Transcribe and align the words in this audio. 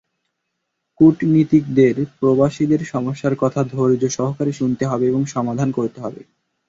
কূটনীতিকদের 0.99 1.95
প্রবাসীদের 2.19 2.81
সমস্যার 2.85 3.33
কথা 3.35 3.61
ধৈর্যসহকারে 3.71 4.51
শুনতে 4.51 4.83
হবে 4.85 5.05
এবং 5.07 5.21
সমাধান 5.25 5.69
করতে 5.71 5.99
হবে। 6.01 6.21